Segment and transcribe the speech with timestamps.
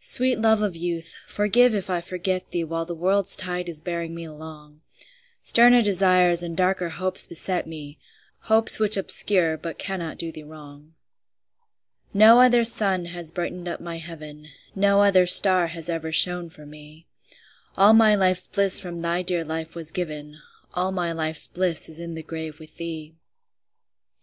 [0.00, 4.14] Sweet love of youth, forgive if I forget thee While the world's tide is bearing
[4.14, 4.82] me along;
[5.40, 7.98] Sterner desires and darker hopes beset me,
[8.40, 10.92] Hopes which obscure but cannot do thee wrong.
[12.12, 16.66] No other sun has brightened up my heaven, No other star has ever shone for
[16.66, 17.06] me;
[17.74, 20.36] All my life's bliss from thy dear life was given,
[20.74, 23.14] All my life's bliss is in the grave with thee.